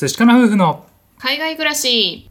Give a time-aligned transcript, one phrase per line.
[0.00, 0.86] 寿司かな夫婦の
[1.18, 2.30] 海外暮らし。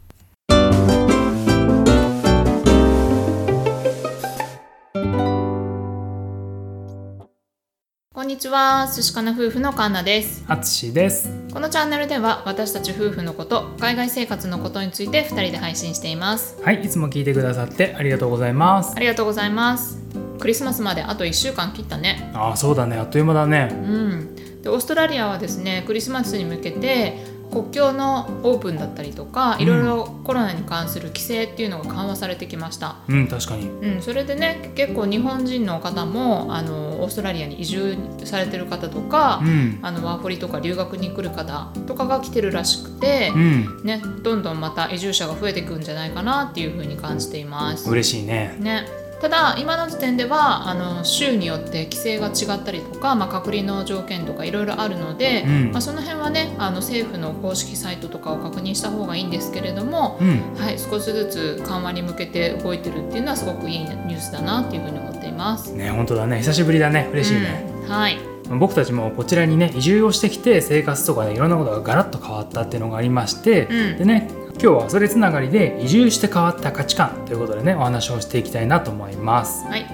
[8.14, 8.90] こんにちは。
[8.90, 10.46] 寿司かな夫婦のカンナです。
[10.48, 11.28] あつしです。
[11.52, 16.58] このチャンネルでは私たち夫婦のこと海外生活のことについて2人で配信しています。
[16.62, 18.94] はいいつも聞いてくださってありがとうございます。
[18.96, 19.98] ありがとうございます。
[20.40, 22.30] クリスマスまであと1週間切ったね。
[22.32, 22.96] ああそうだね。
[22.96, 23.68] あっという間だね。
[23.70, 24.62] うん。
[24.62, 33.68] でオーストラリアはですねクリスマスに向けて国境のオープンだったりとかいろいろコロナに関する規制っていうのが緩和されてきました、うん確かに。
[33.68, 39.78] うん、それでね結構日本人の方もあのオーストラリアに移住されてる方とか、うん。
[39.82, 43.82] あのワーホリとか留学に来る方とかが来てるらしくてう、ん。
[43.84, 47.88] ね、どんどんまた移住者が増えていくんじゃないかなっていうふうに感じています。
[47.88, 48.56] 嬉しいね。
[48.58, 48.86] ね、
[49.20, 55.72] ただ今の時点ではあの州によって規制が違ったりとか、まあ、隔離の条件とかいろいろあるので、うん。
[55.72, 60.54] まあ、その辺はねあの政府の公式サイトとかを確認した方がいいんですけれども、うん。
[60.56, 65.72] はい、少しずつ緩和に向けて動いてるっていうのはすごくいいニュースだなっていうふうに思っています。
[65.72, 66.38] ね本当だね。
[66.38, 67.08] 久しぶりだね。
[67.12, 67.88] 嬉しいね、うん。
[67.88, 68.18] はい、
[68.50, 73.98] 僕たちもこちらにね移住をしてきて生活とかねいろんなことがガラッと変わったっていうのがありまして、うん。
[73.98, 79.64] でね今日はそれつながりで移住して変わった価値観ということでねお話をしていきたいなと思います。
[79.66, 79.86] はい、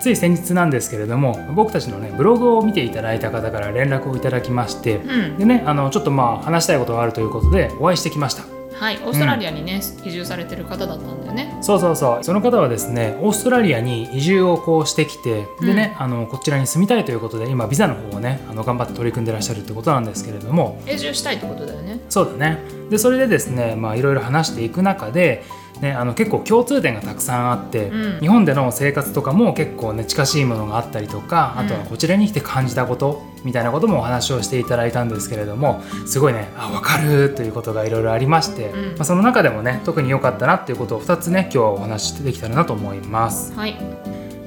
[0.00, 5.38] つい先日なんですけれども僕たちのねブログを見ていただいた方から連絡をいただきまして、うん。
[5.38, 11.58] でねあのちょっとまあ話したいことがあるということでお会いしてきましたはい、オーストラリアにね、移住されてる方だったんだよね。
[11.60, 12.24] そうそうそう。
[12.24, 20.80] その方はですねオーストラリアに移住をこうしてきてでね、あのこちらに住みたいということで今ビザの方をねあの頑張って取り組んでらっしゃるってことなんですけれども。
[20.86, 22.00] 移住したいってことだよね。
[22.08, 22.58] そうだね。
[22.88, 25.44] でそれでですねまあいろいろ話していく中で
[25.80, 28.20] ね、あの結構共通点がたくさんあって、うん。
[28.20, 38.84] 日本での生活とかも結構ね近しいものがあったりとかあとはうんこちらに来て感じたことみたいなこともお話をしていただいたんですけれどもすごいねあ分かるということがいろいろありまして、うん。
[38.92, 43.54] まあ、その中でもね特に良かったなっていうことを2つね今日はお話しできたらなと思います。
[43.54, 43.76] はい、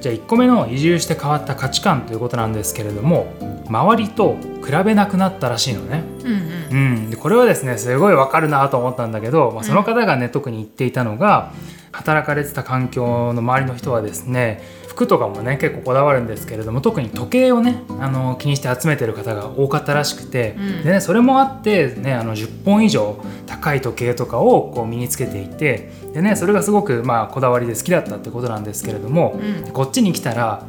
[0.00, 3.32] じゃあ1個目の移住して変わった価値観ということなんですけれども
[3.66, 6.04] 周りと比べなくなったらしいのね。
[6.24, 11.52] うんうんこれはですねすごいわかるなと思ったんだけど、まあ、その方がね、特に言っていたのが
[11.92, 23.16] 働かれてた環境の周りの人はですね服とかもね結構こだわるんですけれども特に時計をねあの気にして集めてる方が多かったらしくて、うんでね、それもあって、ね、あの10本以上
[23.46, 30.66] 高い時計とかをこう身につけていてで、ね、それがすごく、まあ、こだわりで好きだったってことなんですけれども、うんこっちに来たら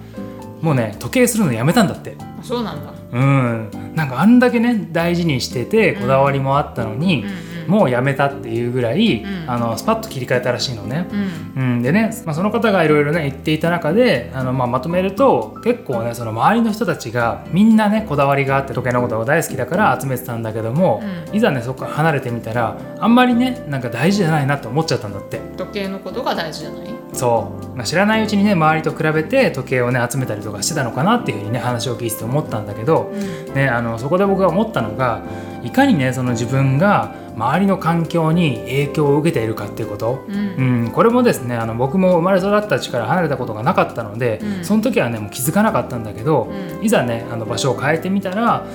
[0.61, 2.15] もうね時計するのやめたんだって。
[2.19, 2.91] あそうなんだ。
[3.11, 11.07] うん、なんかあんだけね大事にしててこだわりもあったのに、うんうんもうやめたっていうぐらい、うんあのスパッと切り替えたらしいのね。
[11.55, 25.39] うんうん、でね、まあ、その方がいろいろね言っていた中であの、まあ、まとめると結構ねその周りの人たちがみんなねこだわりがあって時計のことが大好きだから集めてたんだけども、うんいざねそこから離れてみたらあんまりねなんか大事じゃないなって思っちゃったんだって。
[25.57, 26.94] 時計のことが大事じゃない？
[27.13, 33.53] そう、まあ、知らないうちにね周りと比べて時計をね集めたりとかしてたのかなっていうふうにね話を聞いてて思ったんだけど、うん。
[33.53, 35.23] ね、あのそこで僕が思ったのが
[35.63, 40.83] いかにねその自分が周りの環境に影響を受けているかっていうこと、うん。
[40.85, 44.65] うん、これもですねあの僕も生まれ育った地から離れたことがなかったので、うん。
[44.65, 46.49] その時はねもう気づかなかったんだけど、
[46.79, 46.83] うん。
[46.83, 48.65] いざねあの場所を変えてみたら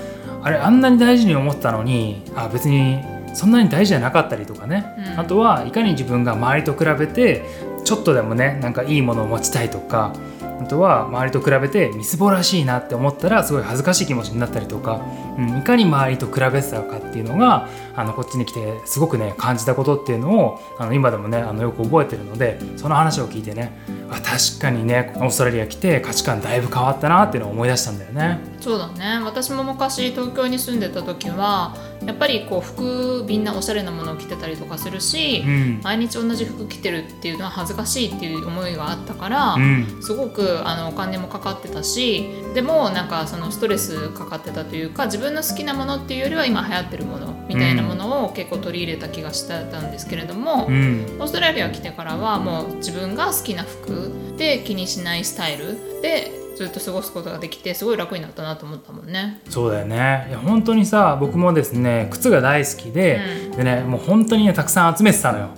[0.43, 3.01] あれあんなに大事に思ってたのにあ別に
[3.35, 5.21] そんなに大事じゃなかったりとかね、うん。
[5.21, 10.13] あとはいかに自分が周りと比べてちょっとでもねなんかいいものを持ちたいとか
[10.61, 15.01] あとは周りと比べてみすぼらしいなって思ったらすごい恥ずかしい気持ちになったりとか、
[15.39, 23.73] うん、いかに周りと比べてたかっていうのがあのこっちに来てすごくね感じたことっていうのをあの今でもねあのよく覚えてるのでその話を聞いてね
[24.11, 25.13] あ確かにね。
[25.17, 28.41] オーストラリア来て価値観だいぶ変わったなっていうのを思い出したんだよね。
[28.61, 29.25] そうだね。
[29.25, 35.81] 私も昔東京に住んでた時はやっぱりこう服みんなおしゃれなものを着てたりとかするし、うん。
[35.83, 39.99] 毎日同じ服着てるっていうのは恥ずかしいっていう思いがあったから、うん。
[40.03, 51.07] すごくあのお金もかかってたしでもなんかそのストレスかかってたというか自分の好きなものっていうよりは今流行ってるものみたいなものを結構取り入れた気がしてたんですけれども、うん。
[51.21, 54.00] オーストラリア来てからはもう自分が好きな服
[54.37, 59.41] で気にしないスタイルでずっと過ごすことができてすごい楽になったなと思ったもんね。
[59.49, 60.27] そうだよね。
[60.29, 63.19] いや本当にさ僕もですね靴が大好きで、
[63.51, 63.57] うん。
[63.57, 65.49] でねもう本当にねたくさん集めてたのよ。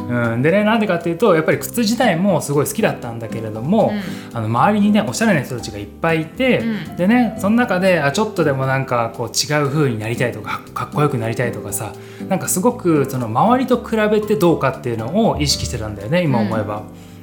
[0.00, 0.32] うん。
[0.32, 3.94] うん、でねなんでかっていうとやっぱり靴自体もすごい好きだったんだけれども、
[4.34, 6.96] あの周りにねおしゃれな人たちがいっぱいいて、うん。
[6.96, 11.94] でねその中であちょっとでもなんかこう違う風になりたいとかかっこよくなりたいとかさ
[12.28, 16.82] なんかすごくその周りと比べてどうかっていうのを意識してたんだよね今思えば。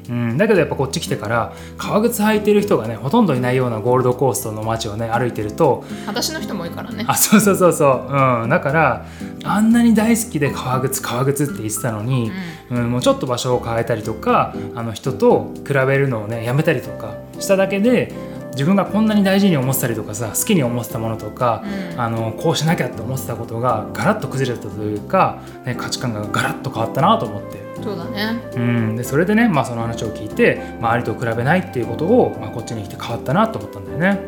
[0.10, 7.06] うん、だけどやっぱこっち来てから革靴履いてる人がねほとんどいないようなゴールドコーストの街をね歩いてると裸足の人も多いからね。
[7.08, 8.14] あそうそうそうそう、
[8.44, 9.06] うん、だから
[9.44, 12.32] あんなに大好きで革靴革靴って言ってたのに、
[12.72, 18.14] うんもうちょっと場所を変えたりとかあの人と比べるのをねやめたりとかしただけで
[18.52, 21.64] 自分がこんなに大事に思ってたりとかさ好きに思ってたものとか、
[21.94, 22.02] うん。
[22.02, 27.69] あのこうしなきゃって思ってたことがガラッと崩れたというか、ね、価値観がガラッと変わったなと思って。
[27.84, 28.40] そうだね。
[28.56, 34.20] うん、でそれでね、まあ、その話を聞いて周りと比べないっていうことを、まあ、こっちに来て変わったなと思ったんだよね。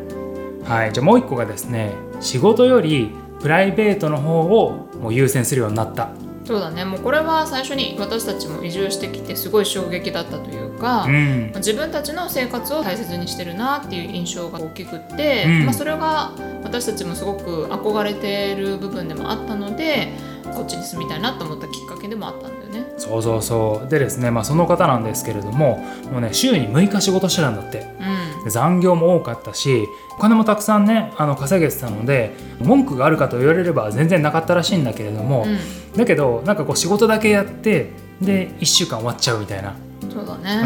[0.64, 3.10] はい、じゃあもう一個がですね仕事より
[3.40, 6.10] プライベートの方をもう優先するようになった。
[6.44, 6.84] そうだね。
[6.84, 11.52] もうこれは最初に私たちも移住してきてすごい衝撃だったというか、うん。
[11.56, 15.64] 自分たちの生活を大切にしてるなっていう印象が大きくって、うん。
[15.66, 16.32] まあ、それが
[16.72, 20.08] 私たちもすごく憧れてる部分でもあったので
[20.54, 22.84] こっちに住みたいなと思ったきっかけでもあったね。
[22.98, 23.88] そうそうそう。
[23.88, 25.78] でですね、まあ、その方なんですけれども
[26.10, 27.86] もうね週に6日仕事してたんだって。
[28.00, 28.44] うん。
[28.44, 29.86] で残業も多かったし
[30.16, 35.58] お金もたくさんねあの稼げてたので文句があるかと言われれば全然なかったらしいんだけれども、うん。
[35.96, 37.90] だけどなんかこう仕事だけやって
[38.20, 39.76] で1週間終わっちゃうみたいな
[40.12, 40.62] そうだね、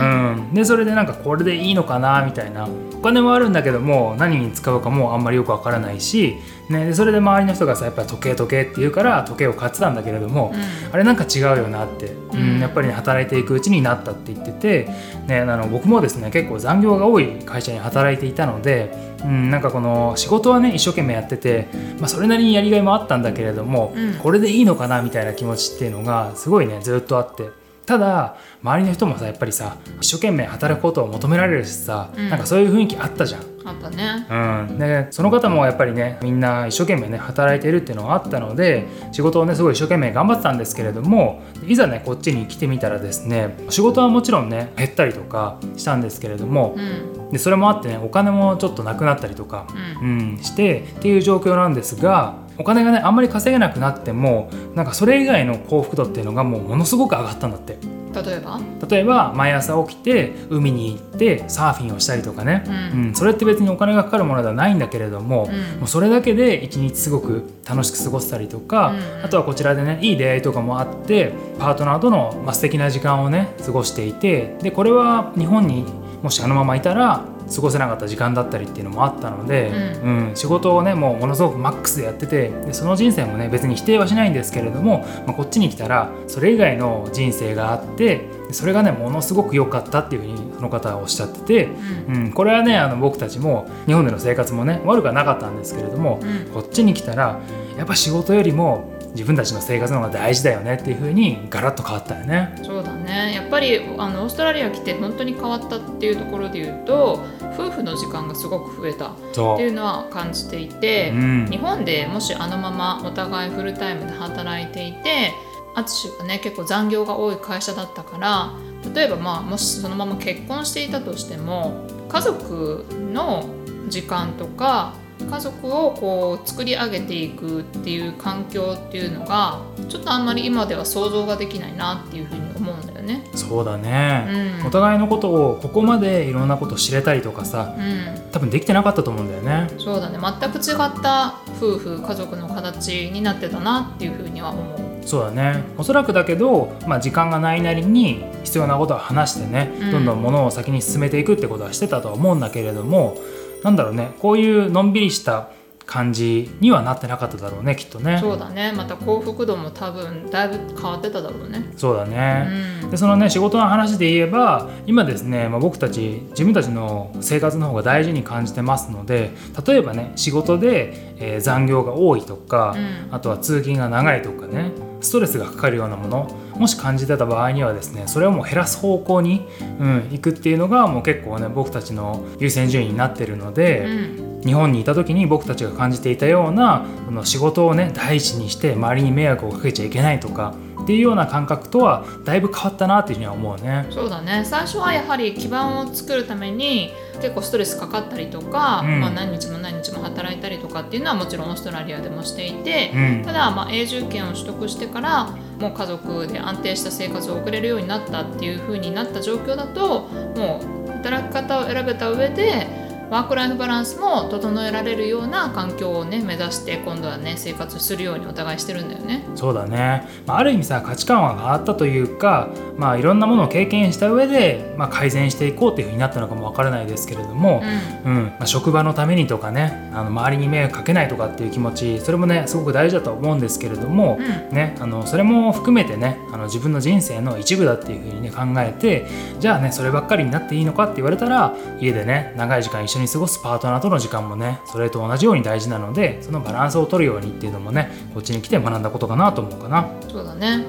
[0.49, 2.69] うん、でそれでなんかこれでいいのかなみたいな。
[2.97, 6.39] お金もあるんだけども何に使うかもあんまりよくわからないし、
[6.69, 10.95] ね、でそれで周りの人がさやっぱり時計時計って言うから時計を買ってたんだけれども、うん。
[10.95, 12.41] あれなんか違うよなって、うん。
[12.41, 12.59] うん。
[12.59, 14.89] やっぱりね働いていくうちになったって言ってて、
[15.27, 21.69] ね、あの僕もですね結構残業が多い会社に働いていたので、うん、なんかこの仕事はね一生懸命やってて、
[22.01, 24.15] まあ、それなりにやりがいもあったんだけれども、うん。
[24.15, 27.66] これでいいのかなみたいな気持ちっていうのがすごいねずっとあって。
[27.87, 32.29] ただ周りの人もさやっぱりさ一生懸命働くことを求められるしさ、うん。
[32.29, 33.43] なんかそういう雰囲気あったじゃん。
[33.65, 34.27] あったね。
[34.69, 47.31] うん、でその方もやっぱりねみんな一生懸命ね働いているっていうのがあったので仕事をねすごい一生懸命頑張ってたんですけれどもいざねこっちに来てみたらですね仕事はもちろんね減ったりとかしたんですけれどもうん。
[47.31, 49.67] でそれもあってねお金もちょっとなくなったりとか、
[50.01, 50.09] うん。
[50.09, 57.77] うん、してっていう状況なんですがお金がねあんまり稼げなくなってもなんかそれ以外の幸福度っていうのがもうものすごく上がったんだって。
[58.17, 58.59] 例えば？
[58.89, 63.07] 例えば毎朝起きて海に行ってサーフィンをしたりとかね、うん。
[63.09, 65.81] うんそれって別にお金がかかるものではないんだけれども,、うん。
[65.81, 69.25] もうそれだけで一日すごく楽しく過ごせたりとか、うん。
[69.25, 75.85] あとはこちらでねいい出会いとかもあってパートナーとの、まあ、素敵な時間をね過ごしていてでこれは日本に
[76.23, 77.25] もしあのままいたら
[77.55, 79.71] 過ごせなかった時間だったりっていうのもあったので、
[80.03, 91.65] ううん仕事をねもうものすごくマックスでやっててでその人生もね別に否定はしないんですけれども、まあ、こっちに来たらそれ以外の人生があってでそれがねものすごく良かったっていうふうにその方はおっしゃってて、
[92.09, 92.17] うん。
[92.17, 96.53] うん、これはねあの僕たちも日本での生活もね悪くはなかったんですけれども、うん。
[96.53, 97.41] こっちに来たら
[97.77, 102.55] やっぱ仕事よりも自分たちの生活の方が大事だよねっていうふうにガラッと変わったよね。
[102.63, 103.33] そうだね。
[103.35, 107.25] やっぱりあのオーストラリア来て本当に変わったっていうところで言うと
[107.55, 111.47] 夫婦の時間がすごく増えたっていうのは感じていて、うん。
[111.51, 115.33] 日本でもしあのままお互いフルタイムで働いていて
[115.75, 118.53] 淳がね結構残業が多い会社だったから
[118.95, 123.49] 例えばまあもしそのまま結婚していたとしても家族の
[123.89, 124.95] 時間とか
[125.31, 133.25] 家族をこう作り上げていくっていう環境っていうのがちょっとあんまり今では想像ができないなっていうふうに思うんだよね。
[133.35, 134.27] そうだね、
[134.61, 139.71] うんお互いのことをここまでいろんなこと知れたりとかさうん多分できてなかったと思うんだよね。
[139.79, 144.87] そうだね全く違った夫婦家族の形になってたなっていうふうには思う。
[145.07, 153.17] そうだねおそらくだけど、まあ、時間がないなりに必要なことは話してね、うんどんどんものを先に進めていくってことはしてたとは思うんだけれども
[153.67, 155.49] なんだろうねこういうのんびりした
[155.87, 158.19] 感じにはなってなかっただろうねきっとね。
[158.21, 158.73] そうだね。
[158.73, 161.73] また幸福度も多分だいぶ変わってただろうね。
[161.77, 162.47] そうだうね、
[162.85, 162.91] ん。
[162.91, 169.33] でそのね仕事の話で言えば今ですね、まあ、僕たち自分たちの生活の方が大事に感じてますので
[169.67, 173.15] 例えばね仕事で、えー残業が多いとか、うん。
[173.15, 174.71] あとは通勤が長いとかね
[175.01, 179.47] ストレスがかかるようなものもし感じてた場合にはですねそれをもう減らす方向に、
[179.79, 183.85] うん、行くっていうのがもう結構ね僕たちの優先順位になってるので、
[184.21, 184.27] うん。
[184.47, 193.87] 日本にいた時に僕たちが感じていたようなこの仕事をね第一にして周りに迷惑をかけちゃいけないとかっていうような感覚とはだいぶ変わったなっていうふうには思うね。
[193.91, 194.45] そうだね。
[194.45, 199.01] 最初はやはり基盤を作るために結構ストレスかかったりとか、うん。
[199.01, 203.23] まあ、何日も何日も働いたりとかっていうのはもちろんオーストラリアでもしていて、うん。
[203.25, 210.03] ただ、まあ、永住権を取得してからもう家族で安定した生活を送れるようになったっていう風になった状況だと
[210.37, 219.25] もう働き方を選べた上でワーク・ライフ・バランスも整えられるような環境をね目指して今度はね生活するようにお互いしてるんだよね。
[219.35, 227.63] そうだね、まあ、ある意味さ価値観は変わったというか、まあ、いろんなものを経験した上で、まあ、改善していこうっていうふうになったのかもわからないですけれども、
[228.05, 228.13] うん。
[228.13, 228.25] うん。
[228.25, 234.55] まあ、職場のためにとかねあの周りに迷惑かけないとかっていう気持ちそれもねすごく大事だと思うんですけれども、うん。
[234.55, 239.07] ね、あのそれも含めてねあの自分の人生の一部だっていうふうにね考えて
[239.39, 249.89] じゃあねそればっかりになっていいのかって言われたら家でね長い時間一緒に過ごすパートナーとの時間もねそれと同じように大事なのでそのバランスを取るようにっていうのもねこっちに来て学んだことかなと思うかな。
[250.09, 250.65] そうだね。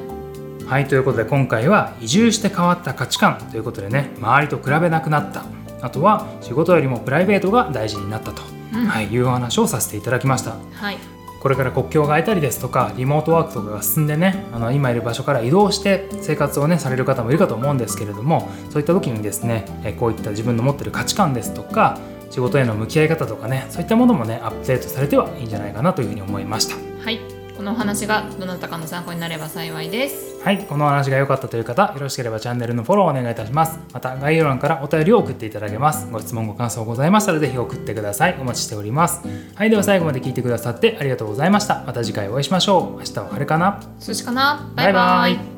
[0.66, 5.46] はいということで今回は移住して変わった価値観ということでね周りと比べなくなった。
[5.82, 8.42] あとは仕事よりもプライベートが大事になったと、
[8.74, 8.86] うん。
[8.86, 10.56] はい、いうお話をさせていただきました。
[10.74, 10.98] はい。
[11.40, 26.76] これから国境が開いたりですとかリモートワークとかが進んでねあの今いる場所から移動して生活をねされる方もいるかと思うんですけれどもそういった時にですねえこういった自分の持ってる価値観ですとか仕事への向き合い方とかねそういったものもねアップデートされてはいいんじゃないかなというふうに思いました。
[27.04, 27.20] はい。
[27.58, 30.40] このお話がどなたかの参考になれば幸いです。
[30.44, 30.60] はい。
[30.60, 33.80] このお話が良かったという方よろしければチャンネルのフォローをお願いいたします。
[33.94, 36.08] また概要欄からお便りを送っていただけます。
[36.12, 38.38] ご質問ご感想ございましたらぜひ送ってください。
[38.40, 39.22] お待ちしております。
[39.56, 39.72] はい。
[39.72, 41.84] では最後まで聞いてくださってありがとうございました。
[41.86, 43.00] また次回お会いしましょう。
[43.00, 43.82] 明日は晴れかな。
[44.00, 44.72] そしかな。
[44.76, 45.57] バイバイ